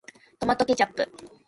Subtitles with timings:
[0.39, 1.11] トマトケチャップ